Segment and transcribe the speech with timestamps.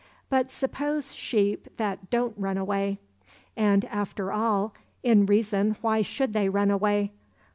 [0.29, 2.97] But suppose sheep that don't run away;
[3.55, 7.11] and, after all, in reason why should they run away?